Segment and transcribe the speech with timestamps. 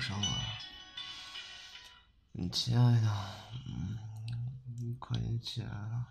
[0.00, 0.28] 上了，
[2.50, 3.08] 亲爱的，
[3.66, 3.98] 嗯，
[4.78, 6.06] 你快点起来了，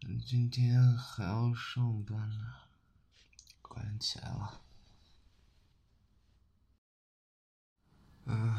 [0.00, 2.54] 你今天还要上班呢，
[3.62, 4.60] 快点起来了。
[8.26, 8.56] 嗯，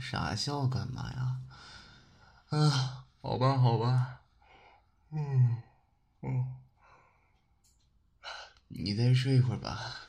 [0.00, 1.40] 傻笑干嘛呀？
[2.50, 4.20] 啊，好吧，好吧，
[5.10, 5.62] 嗯，
[6.20, 6.56] 嗯，
[8.68, 10.08] 你再睡一会儿吧。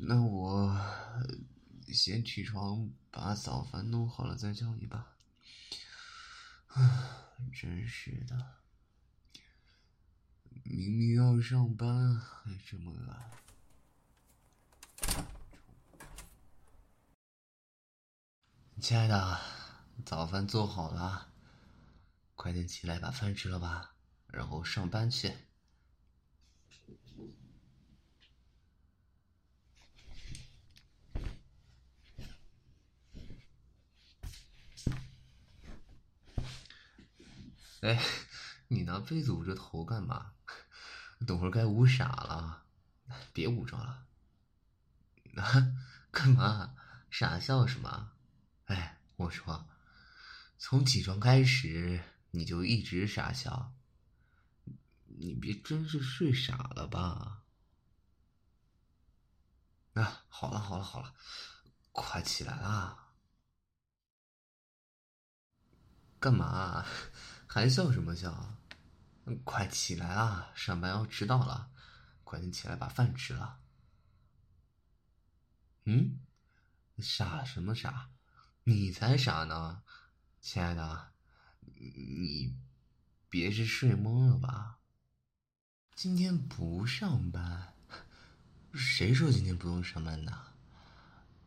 [0.00, 0.80] 那我
[1.92, 5.14] 先起床，把早饭弄好了再叫你吧。
[7.52, 8.56] 真是的，
[10.64, 13.30] 明明要上班，还这么懒。
[18.80, 19.40] 亲爱的，
[20.04, 21.32] 早饭做好了，
[22.36, 23.94] 快点起来把饭吃了吧，
[24.28, 25.47] 然后上班去。
[37.80, 38.02] 哎，
[38.68, 40.32] 你拿被子捂着头干嘛？
[41.26, 42.64] 等会儿该捂傻了，
[43.32, 44.06] 别捂着了。
[45.36, 45.74] 啊，
[46.10, 46.74] 干嘛？
[47.10, 48.12] 傻笑什么？
[48.66, 49.68] 哎，我说，
[50.58, 53.72] 从起床开始你就一直傻笑，
[55.04, 57.42] 你别真是睡傻了吧？
[59.94, 61.14] 啊，好了好了好了，
[61.92, 63.14] 快起来啦！
[66.20, 66.84] 干嘛？
[67.48, 68.54] 还笑什么笑？
[69.42, 70.52] 快起来啊！
[70.54, 71.70] 上班要迟到了，
[72.22, 73.58] 快点起来把饭吃了。
[75.84, 76.20] 嗯？
[76.98, 78.10] 傻什么傻？
[78.64, 79.82] 你才傻呢！
[80.40, 81.12] 亲爱的，
[81.64, 82.54] 你
[83.28, 84.78] 别是睡懵了吧？
[85.94, 87.74] 今天不上班？
[88.74, 90.32] 谁说今天不用上班的？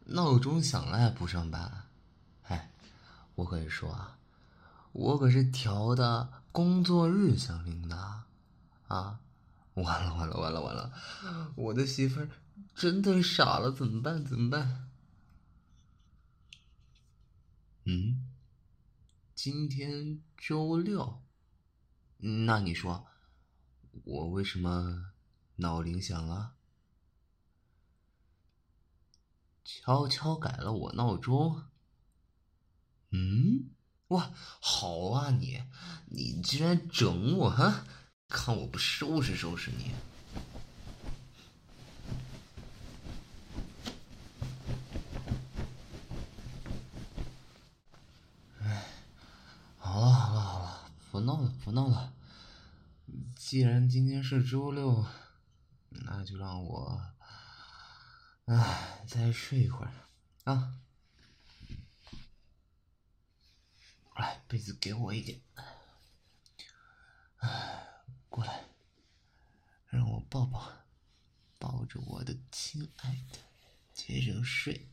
[0.05, 1.89] 闹钟响了还不上班？
[2.43, 2.71] 哎，
[3.35, 4.17] 我跟你说啊。
[4.91, 8.23] 我可是调的工作日响铃的，
[8.87, 9.21] 啊！
[9.75, 10.93] 完了完了完了完了！
[11.55, 12.29] 我的媳妇儿
[12.75, 14.23] 真的傻了，怎么办？
[14.25, 14.89] 怎么办？
[17.85, 18.29] 嗯，
[19.33, 21.21] 今天周六，
[22.17, 23.07] 那你说
[24.03, 25.13] 我为什么
[25.55, 26.55] 闹铃响了？
[29.63, 31.63] 悄悄改了我闹钟。
[33.11, 33.71] 嗯。
[34.11, 34.29] 哇，
[34.59, 35.63] 好啊你，
[36.07, 37.85] 你居然整我哈！
[38.27, 39.91] 看我不收拾收拾你！
[48.59, 48.85] 哎，
[49.77, 52.11] 好了好了好了，不闹了不闹了。
[53.37, 55.05] 既然今天是周六，
[55.87, 57.01] 那就让我，
[58.43, 59.93] 哎，再睡一会儿
[60.43, 60.73] 啊。
[64.21, 65.41] 来，被子给我一点。
[68.29, 68.63] 过来，
[69.89, 70.71] 让我抱抱，
[71.59, 73.39] 抱着我的亲爱的，
[73.93, 74.87] 接着睡。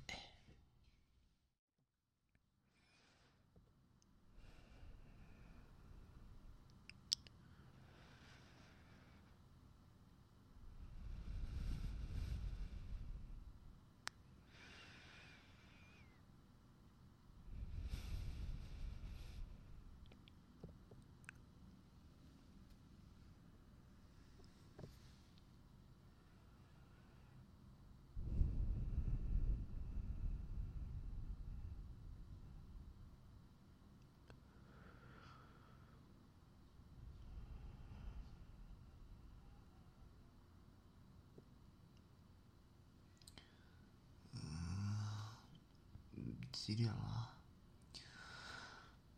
[46.52, 47.34] 几点了？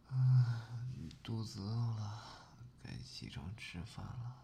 [0.09, 2.49] 嗯，肚子饿了，
[2.83, 4.37] 该起床吃饭了。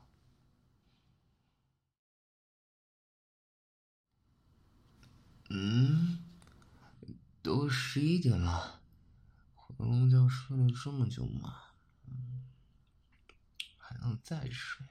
[5.50, 6.24] 嗯，
[7.42, 8.80] 都十一点了，
[9.54, 11.62] 回笼觉睡了这么久吗？
[13.78, 14.86] 还能再睡？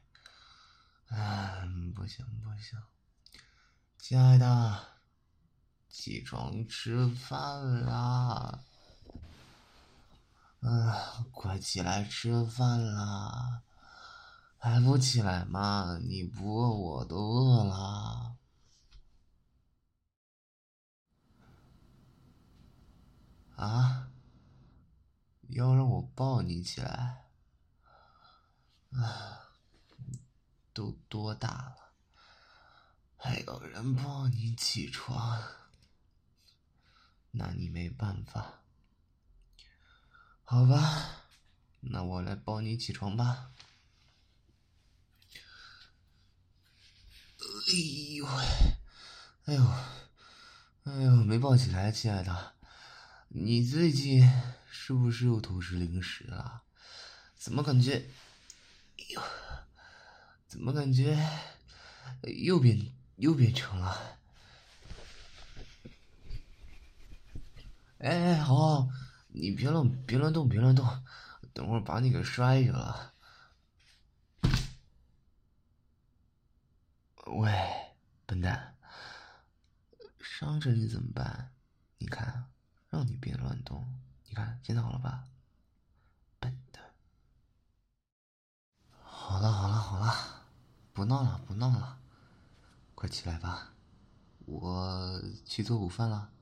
[1.07, 2.81] 哎，不行不行，
[3.97, 4.94] 亲爱的。
[5.97, 8.59] 起床吃饭啦！
[10.59, 13.63] 啊，快起来吃饭啦！
[14.59, 15.97] 还不起来吗？
[16.03, 18.36] 你不饿我都饿了。
[23.56, 24.09] 啊？
[25.47, 27.30] 要让我抱你起来？
[28.92, 29.47] 啊，
[30.74, 31.77] 都多大了，
[33.15, 35.42] 还有人抱你起床？
[37.35, 38.61] 拿你没办法。
[40.43, 41.27] 好吧，
[41.79, 43.51] 那我来抱你起床吧。
[47.39, 47.73] 哎
[48.15, 48.43] 呦喂，
[49.45, 49.63] 哎呦，
[50.83, 52.53] 哎呦，没抱起来，亲爱的，
[53.29, 54.29] 你最近
[54.69, 56.63] 是不是又偷吃零食了？
[57.35, 58.09] 怎么感觉？
[58.97, 59.21] 哎呦，
[60.47, 61.17] 怎么感觉
[62.23, 64.19] 又变又变成了？
[68.06, 68.90] 哎哎，好，好，
[69.30, 70.86] 你别乱别乱动，别乱动，
[71.56, 73.13] 等会儿把你给摔下了。
[77.25, 77.52] 喂，
[78.28, 78.78] 笨蛋，
[80.19, 81.52] 伤着你怎么办？
[81.98, 82.46] 你看，
[82.92, 83.84] 让你别乱动，
[84.28, 85.24] 你看现在好了吧？
[86.40, 86.84] 笨蛋。
[89.02, 90.46] 好了好了好了，
[90.94, 91.98] 不闹了不闹了，
[92.94, 93.74] 快起来吧，
[94.46, 96.34] 我去做午饭了。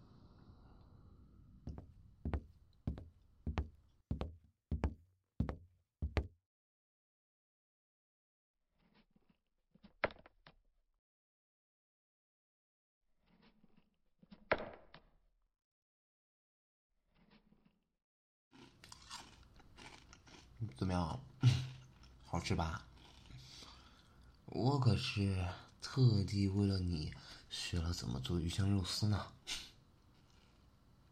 [20.78, 21.24] 怎么样？
[22.26, 22.86] 好吃吧？
[24.46, 25.48] 我可是
[25.82, 27.14] 特地为了你
[27.50, 29.34] 学了怎么做鱼香肉丝呢。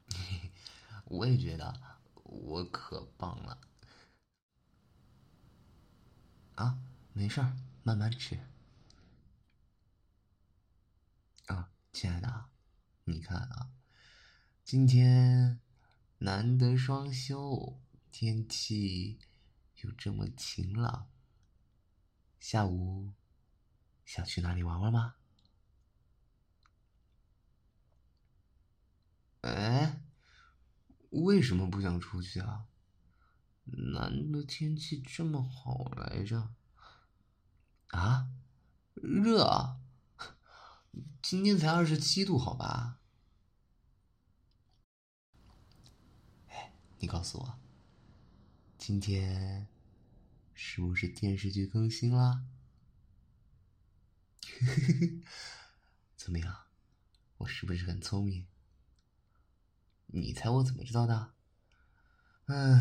[1.06, 1.80] 我也觉得
[2.24, 3.58] 我可棒了。
[6.56, 6.78] 啊，
[7.14, 8.40] 没事儿，慢慢吃。
[11.48, 12.46] 啊，亲爱的，
[13.06, 13.72] 你看啊，
[14.64, 15.60] 今天
[16.20, 17.80] 难得双休，
[18.12, 19.20] 天气。
[19.82, 21.10] 就这么晴朗。
[22.40, 23.14] 下午
[24.06, 25.16] 想去哪里玩玩吗？
[29.42, 30.04] 哎，
[31.10, 32.68] 为什么不想出去啊？
[33.64, 36.54] 难得天气这么好来着。
[37.88, 38.30] 啊，
[38.94, 39.80] 热！
[41.24, 43.00] 今天才二十七度，好吧？
[46.50, 47.60] 哎，你告诉我，
[48.78, 49.71] 今天。
[50.64, 52.46] 是不是电视剧更新啦？
[56.16, 56.68] 怎么样，
[57.38, 58.46] 我是不是很聪明？
[60.06, 61.34] 你猜我怎么知道的？
[62.46, 62.80] 嗯，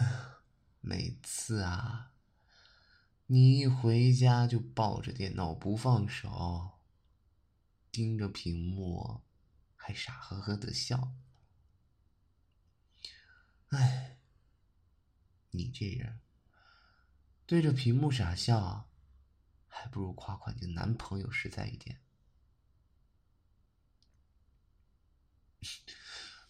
[0.83, 2.13] 每次啊，
[3.27, 6.73] 你一回家就抱着电脑不放手，
[7.91, 9.23] 盯着屏幕，
[9.75, 11.15] 还傻呵呵的笑。
[13.71, 14.19] 哎，
[15.53, 16.21] 你这人。
[17.51, 18.89] 对着屏幕傻笑，
[19.67, 22.01] 还不如夸夸你的男朋友实在一点。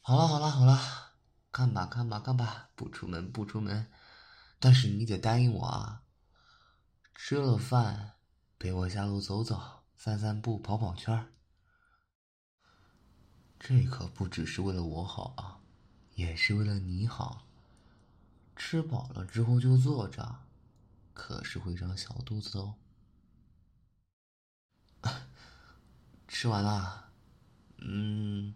[0.03, 1.15] 好了好了好了，
[1.51, 3.91] 看吧看吧看吧，不出门不出门，
[4.59, 6.03] 但是你得答应我啊！
[7.15, 8.19] 吃了饭，
[8.59, 11.33] 陪我下路走走，散散步，跑跑圈。
[13.59, 15.63] 这可不只是为了我好啊，
[16.17, 17.47] 也是为了你好。
[18.55, 20.50] 吃饱了之后就坐着。
[21.21, 22.75] 可是会长小肚子哦。
[26.27, 27.11] 吃完了，
[27.79, 28.55] 嗯，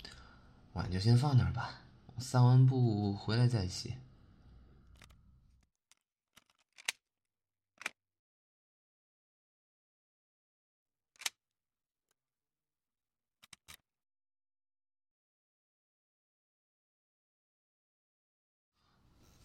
[0.73, 1.83] 碗就先放那儿吧。
[2.18, 3.94] 散完步回来再洗。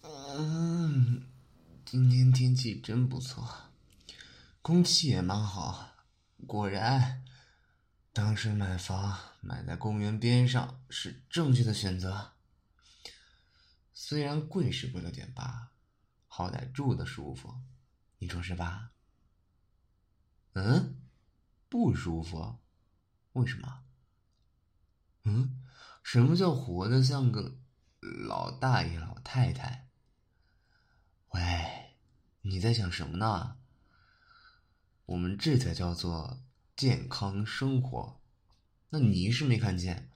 [0.03, 0.68] 嗯。
[1.91, 3.71] 今天天气真不错，
[4.61, 5.89] 空气也蛮好。
[6.45, 7.25] 果然，
[8.13, 12.33] 当时买房买在公园边上是正确的选择。
[13.91, 15.71] 虽然贵是贵了点吧，
[16.27, 17.55] 好歹住的舒服，
[18.19, 18.91] 你说是吧？
[20.53, 21.01] 嗯，
[21.69, 22.59] 不舒服？
[23.33, 23.81] 为什么？
[25.23, 25.65] 嗯，
[26.03, 27.57] 什么叫活的像个
[28.27, 29.88] 老大爷老太太？
[31.29, 31.41] 喂。
[32.41, 33.57] 你在想什么呢？
[35.05, 36.41] 我们这才叫做
[36.75, 38.21] 健康生活。
[38.89, 40.09] 那你是没看见，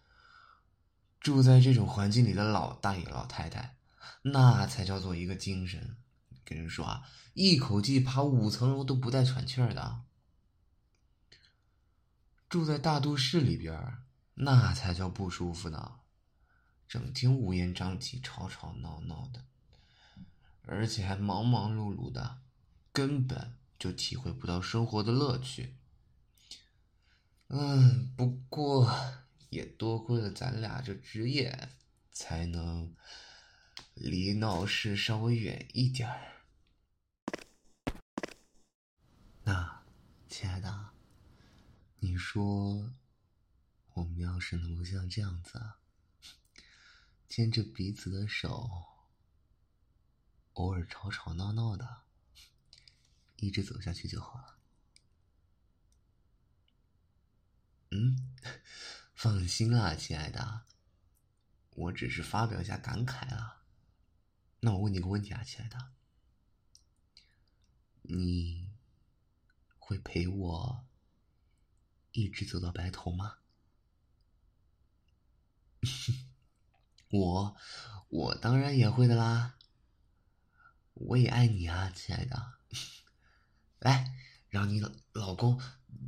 [1.20, 3.78] 住在这种环境里的老大爷老太太，
[4.24, 5.98] 那才叫做一个精神。
[6.46, 10.02] 跟人说啊，一口气爬五层楼都不带喘气儿的。
[12.50, 14.04] 住在大都市里边儿
[14.36, 16.00] 那才叫不舒服呢，
[16.88, 19.46] 整天乌烟瘴气、吵吵闹闹的。
[20.66, 22.42] 而且还忙忙碌碌的，
[22.92, 25.76] 根本就体会不到生活的乐趣。
[27.48, 28.90] 嗯，不过
[29.50, 31.70] 也多亏了咱俩这职业，
[32.12, 32.96] 才能
[33.94, 36.32] 离闹市稍微远一点儿。
[39.44, 39.84] 那，
[40.30, 40.92] 亲爱的，
[42.00, 42.90] 你说，
[43.94, 45.62] 我们要是能够像这样子，
[47.28, 48.70] 牵着彼此的手，
[50.54, 52.04] 偶尔吵吵闹闹的，
[53.38, 54.58] 一直走下去就好了。
[57.92, 58.36] 嗯，
[59.16, 60.66] 放心啦，亲爱的，
[61.72, 63.64] 我只是发表一下感慨啊。
[64.60, 65.92] 那我问你个问题啊，亲爱的，
[68.02, 68.72] 你？
[69.86, 70.88] 会陪我
[72.14, 73.40] 一直走到白头吗？
[77.12, 77.58] 我
[78.08, 79.58] 我当然也会的啦，
[80.94, 82.54] 我也爱你啊，亲爱的。
[83.80, 84.14] 来，
[84.50, 84.82] 让你
[85.14, 85.60] 老公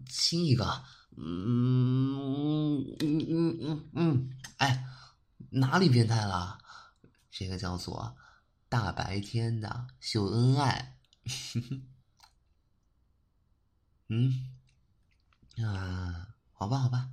[0.07, 0.83] 亲一个。
[1.17, 4.85] 嗯嗯嗯嗯嗯，哎，
[5.51, 6.59] 哪里变态了？
[7.31, 8.17] 这个叫做
[8.69, 10.97] 大白天的秀恩爱。
[14.07, 14.53] 嗯，
[15.57, 17.09] 啊，好吧，好吧，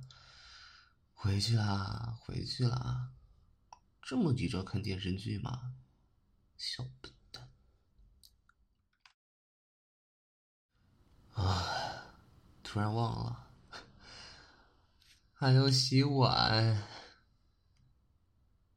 [1.13, 3.11] 回去啦，回去啦，
[4.01, 5.73] 这么急着看电视剧吗？
[6.57, 7.11] 小笨
[11.33, 12.13] 啊，
[12.63, 13.47] 突然忘了，
[15.33, 16.87] 还要洗碗。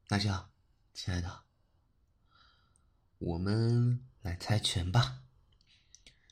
[0.09, 0.49] 那这样，
[0.93, 1.43] 亲爱的，
[3.19, 5.19] 我们来猜拳吧，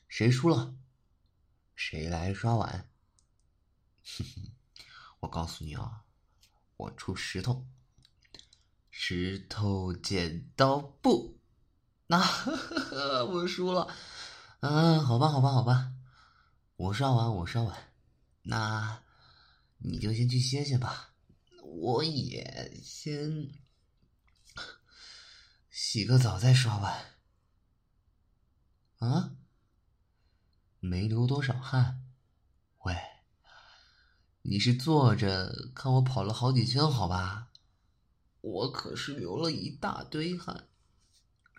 [0.08, 0.74] 谁输了？
[1.74, 2.88] 谁来刷碗？
[4.04, 4.52] 哼哼，
[5.20, 6.04] 我告诉你啊，
[6.76, 7.66] 我出石头，
[8.90, 11.38] 石头剪刀布，
[12.08, 12.18] 那
[13.26, 13.94] 我输了。
[14.60, 15.92] 嗯，好吧，好吧，好吧，
[16.76, 17.74] 我刷碗，我刷碗，
[18.42, 19.02] 那
[19.78, 21.14] 你就先去歇歇吧，
[21.62, 23.50] 我也先
[25.70, 27.16] 洗个澡再刷碗。
[28.98, 29.36] 啊？
[30.80, 32.02] 没流多少汗，
[32.84, 32.94] 喂，
[34.42, 37.50] 你是坐着看我跑了好几圈好吧？
[38.42, 40.68] 我可是流了一大堆汗，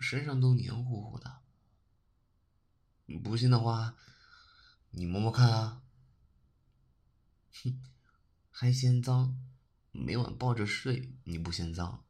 [0.00, 1.40] 身上都黏糊糊的。
[3.22, 3.96] 不信的话，
[4.90, 5.82] 你摸摸看啊。
[7.62, 7.80] 哼，
[8.50, 9.38] 还嫌脏？
[9.92, 12.04] 每晚抱着睡，你不嫌脏？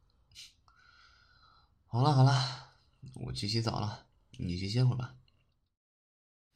[1.87, 2.75] 好了好了，
[3.15, 5.15] 我去洗澡了，你去歇会儿吧。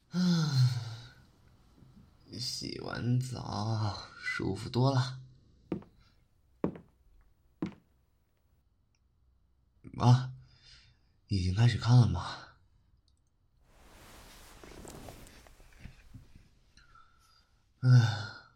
[0.09, 0.19] 啊，
[2.39, 5.19] 洗完澡舒服多了。
[9.97, 10.33] 啊，
[11.27, 12.52] 已经开始看了吗？
[17.83, 18.53] 啊，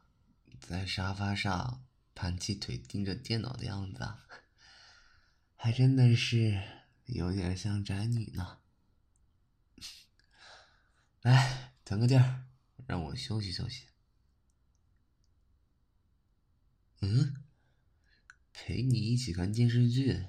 [0.57, 3.99] 在沙发上盘起腿盯着电脑的样子，
[5.57, 6.63] 还真的是
[7.07, 8.59] 有点像宅女呢。
[11.23, 12.45] 来，腾个地儿，
[12.85, 13.87] 让我休息休息。
[17.01, 17.43] 嗯，
[18.53, 20.25] 陪你一起看电视剧。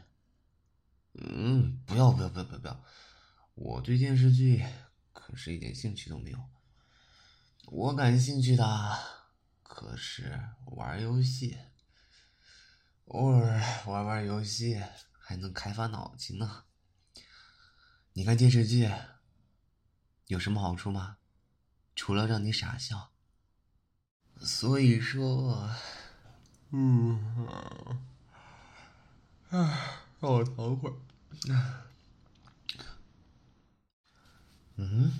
[1.12, 2.84] 嗯，不要不要不要不要不要，
[3.54, 4.66] 我对电视剧
[5.12, 6.50] 可是一点兴趣都没有。
[7.70, 8.98] 我感兴趣的
[9.62, 11.58] 可是玩游戏，
[13.04, 14.82] 偶尔玩玩游戏
[15.12, 16.64] 还能开发脑筋呢。
[18.14, 18.90] 你看电视剧。
[20.28, 21.16] 有什么好处吗？
[21.94, 23.12] 除了让你傻笑。
[24.40, 25.70] 所以说，
[26.70, 27.18] 嗯，
[29.48, 30.96] 啊，让我躺会儿。
[34.76, 35.12] 嗯，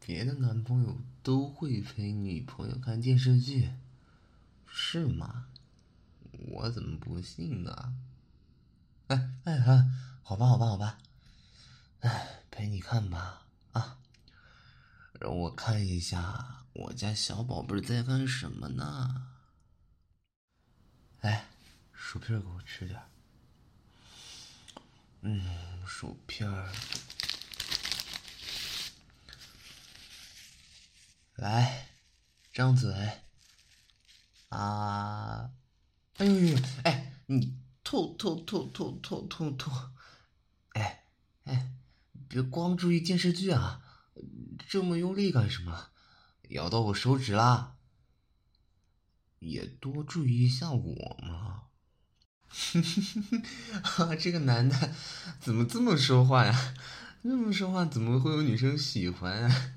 [0.00, 3.72] 别的男朋友都会陪女朋友看电视剧，
[4.64, 5.48] 是吗？
[6.30, 7.96] 我怎么不信呢？
[9.08, 9.90] 哎哎哎，
[10.22, 10.98] 好吧好吧好吧，
[11.98, 13.98] 哎，陪你看吧啊。
[15.18, 19.26] 让我看一下我家小宝贝在干什么呢？
[21.22, 21.46] 来，
[21.92, 23.02] 薯片给我吃点。
[25.22, 26.48] 嗯，薯片
[31.36, 31.88] 来，
[32.52, 32.92] 张嘴。
[34.48, 35.50] 啊！
[36.16, 36.58] 哎呦呦！
[36.84, 39.70] 哎，你吐吐吐吐吐吐吐！
[40.72, 41.04] 哎
[41.44, 41.72] 哎，
[42.28, 43.82] 别光注意电视剧啊！
[44.68, 45.88] 这么用力干什么？
[46.50, 47.76] 咬到我手指啦！
[49.40, 51.64] 也多注意一下我嘛！
[53.82, 54.94] 啊，这个男的
[55.38, 56.74] 怎么这么说话呀？
[57.22, 59.72] 这么说话怎么会有女生喜欢啊？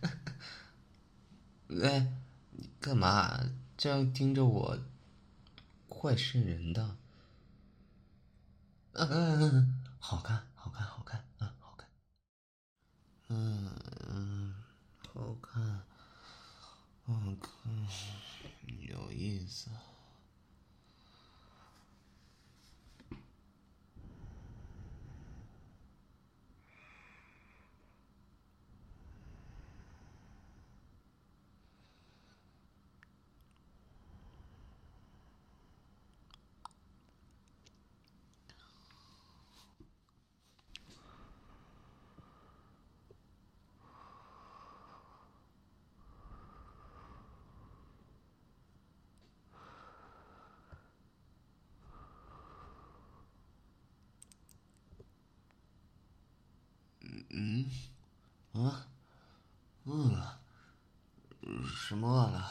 [1.69, 2.11] 哎，
[2.51, 3.39] 你干嘛
[3.77, 4.79] 这样盯着我？
[5.87, 6.97] 怪渗人的。
[8.93, 11.87] 嗯，好看，好看，好看，嗯，好看，
[13.27, 13.71] 嗯
[14.09, 14.55] 嗯，
[15.13, 15.83] 好看，
[17.05, 17.87] 好看，
[18.87, 19.69] 有意思。
[57.31, 57.69] 嗯，
[58.53, 58.87] 啊，
[59.85, 60.39] 饿了？
[61.65, 62.49] 什么饿了？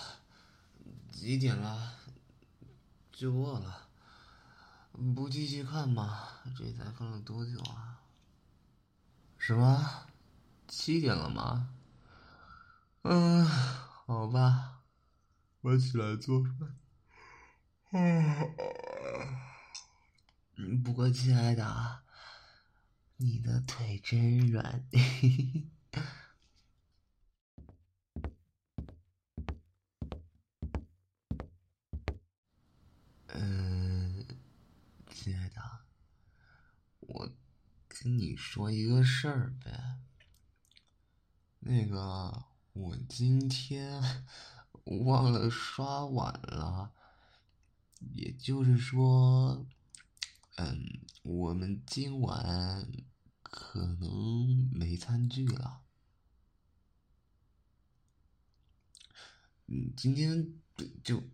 [1.10, 1.94] 几点了？
[3.12, 3.88] 就饿了？
[5.14, 6.28] 不继续看吗？
[6.56, 8.00] 这才看了多久啊？
[9.36, 10.06] 什么？
[10.68, 11.70] 七点了吗？
[13.02, 14.82] 嗯，好吧，
[15.60, 16.52] 我起来做饭。
[20.56, 22.02] 嗯，不过亲爱的。
[23.20, 24.84] 你的腿真软，
[33.26, 34.24] 嗯，
[35.10, 35.60] 亲爱的，
[37.00, 37.28] 我
[37.88, 39.98] 跟你说一个事儿呗。
[41.58, 44.00] 那个，我今天
[45.04, 46.92] 忘了刷碗了，
[48.14, 49.66] 也就是说，
[50.54, 53.07] 嗯，我们今晚。
[53.60, 55.82] 可能没餐具了。
[59.66, 60.54] 嗯，今天
[61.02, 61.24] 就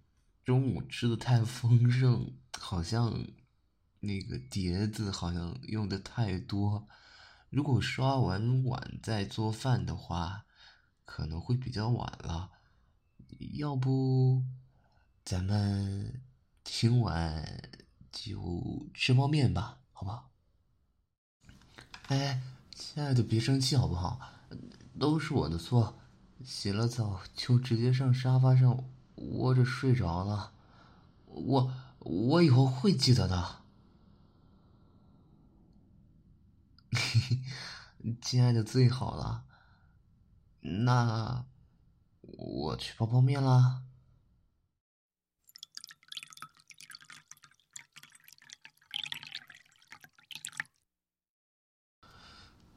[0.43, 3.27] 中午吃的太丰盛，好像
[4.01, 6.89] 那个碟子好像用的太多。
[7.51, 10.47] 如果刷完碗再做饭的话，
[11.05, 12.53] 可能会比较晚了。
[13.53, 14.43] 要不
[15.25, 16.23] 咱们
[16.65, 17.71] 今晚
[18.11, 20.34] 就吃泡面吧，好不好？
[22.09, 22.43] 哎，
[22.75, 24.21] 亲爱的，别生气好不好？
[24.99, 25.99] 都是我的错，
[26.45, 28.85] 洗了澡就直接上沙发上
[29.17, 30.53] 窝着睡着了。
[31.27, 33.63] 我我以后会记得的。
[38.21, 39.45] 亲爱的，最好了。
[40.61, 41.47] 那
[42.21, 43.83] 我去泡泡面啦。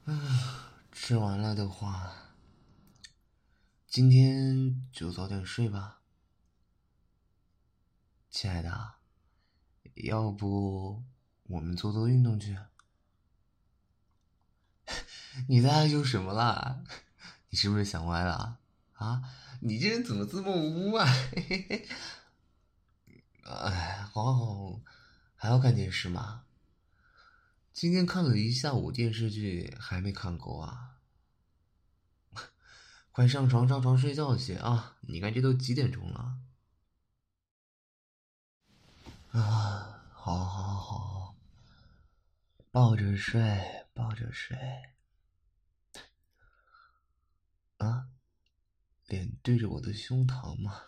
[0.09, 0.17] 嗯，
[1.07, 2.33] 吃完了的话，
[3.87, 6.01] 今天就早点睡吧，
[8.29, 8.95] 亲爱的。
[9.95, 11.01] 要不
[11.43, 12.57] 我们做做运动去？
[15.47, 16.83] 你在害羞什么啦？
[17.51, 18.59] 你是不是想歪了
[18.95, 19.23] 啊？
[19.61, 21.07] 你这人怎么这么污啊？
[23.47, 24.81] 哎，好好好，
[25.37, 26.43] 还要看电视吗？
[27.71, 30.95] 今天看了一下午电视剧，还没看够啊！
[33.17, 34.95] 快上床上床睡觉去啊！
[35.01, 36.37] 你看这都几点钟了？
[39.31, 41.35] 啊，好，好，好，
[42.69, 44.55] 抱着睡，抱着睡。
[47.77, 48.09] 啊，
[49.07, 50.83] 脸对着我的胸膛吗？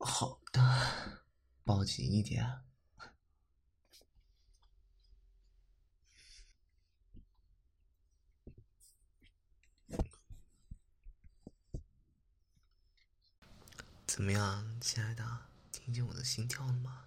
[0.00, 1.22] 好的，
[1.64, 2.60] 抱紧一点。
[14.12, 15.24] 怎么样，亲爱的？
[15.70, 17.04] 听见我的心跳了吗？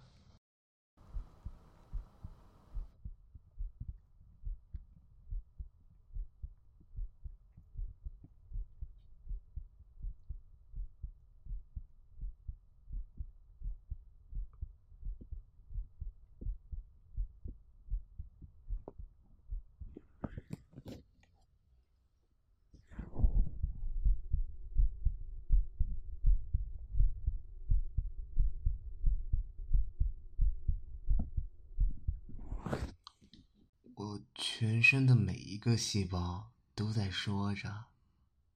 [34.66, 37.88] 全身的每一个细胞都在说着：“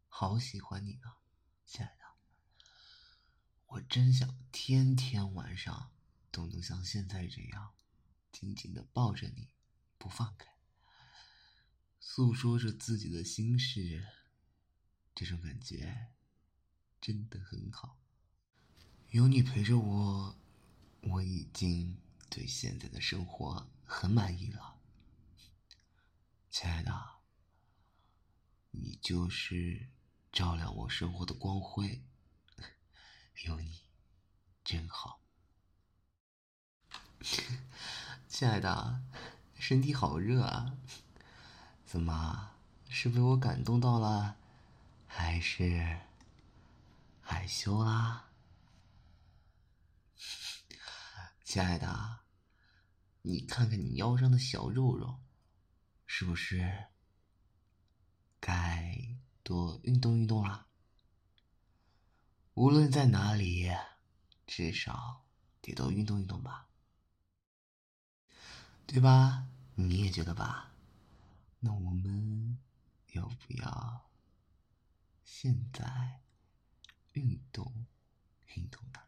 [0.08, 1.16] 好喜欢你呢，
[1.66, 2.04] 亲爱的。”
[3.68, 5.92] 我真想天天晚上
[6.30, 7.74] 都能像现在这样，
[8.32, 9.50] 紧紧的抱着你，
[9.98, 10.46] 不放开，
[12.00, 14.06] 诉说着自己的心事。
[15.14, 16.06] 这种感觉
[17.02, 17.98] 真的很好。
[19.10, 20.38] 有你陪着我，
[21.02, 21.98] 我已经
[22.30, 24.77] 对现在的生活很满意了，
[26.50, 27.20] 亲爱的，
[28.70, 29.90] 你就是
[30.32, 32.02] 照亮我生活的光辉，
[33.44, 33.82] 有你
[34.64, 35.20] 真好。
[38.26, 39.02] 亲爱的，
[39.54, 40.78] 身体好热啊，
[41.84, 42.56] 怎么
[42.88, 44.36] 是被我感动到了，
[45.06, 46.00] 还是
[47.20, 48.30] 害羞啦？
[51.44, 52.20] 亲爱的，
[53.22, 55.20] 你看看你腰上的小肉肉，
[56.10, 56.86] 是不是
[58.40, 60.66] 该多运动运动啦？
[62.54, 63.70] 无论在哪里，
[64.46, 65.26] 至少
[65.60, 66.66] 得多运动运动吧，
[68.86, 69.46] 对吧？
[69.74, 70.72] 你也觉得吧？
[71.60, 72.58] 那我们
[73.12, 74.10] 要不要
[75.22, 76.22] 现在
[77.12, 77.86] 运动
[78.54, 79.00] 运动呢？